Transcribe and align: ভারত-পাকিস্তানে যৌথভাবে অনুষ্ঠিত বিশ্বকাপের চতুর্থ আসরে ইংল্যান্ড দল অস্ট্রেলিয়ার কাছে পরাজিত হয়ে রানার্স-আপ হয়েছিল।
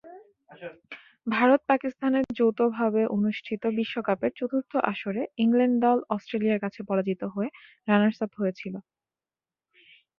ভারত-পাকিস্তানে 1.27 2.19
যৌথভাবে 2.37 3.01
অনুষ্ঠিত 3.15 3.63
বিশ্বকাপের 3.79 4.31
চতুর্থ 4.39 4.71
আসরে 4.91 5.21
ইংল্যান্ড 5.43 5.77
দল 5.85 5.97
অস্ট্রেলিয়ার 6.15 6.63
কাছে 6.63 6.79
পরাজিত 6.89 7.21
হয়ে 7.33 7.49
রানার্স-আপ 7.87 8.31
হয়েছিল। 8.39 8.73